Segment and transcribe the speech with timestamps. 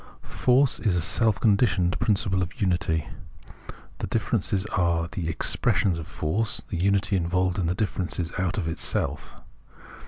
[0.23, 3.07] "Force" is a self conditioned principle of unity;
[3.99, 9.35] the differences are the "expressions of force,'' the unity evolves the diiferences out of itself.